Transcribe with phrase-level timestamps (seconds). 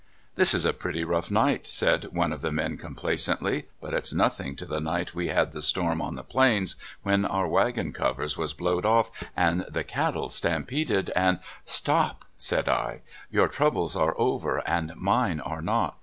[0.35, 4.55] "This is a pretty rough night," said one of the men complacently; "but it's nothing
[4.55, 8.51] to the night we had the storm on the plains, when our wagon covers was
[8.55, 11.37] blowed off, and the cattle stampeded, and"—"
[11.77, 15.99] Stop!" said I, your troubles are over, and mine are not.